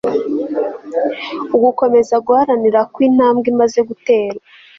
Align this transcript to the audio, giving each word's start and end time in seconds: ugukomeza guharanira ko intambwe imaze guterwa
ugukomeza 1.55 2.15
guharanira 2.25 2.79
ko 2.91 2.97
intambwe 3.07 3.47
imaze 3.53 3.79
guterwa 3.89 4.41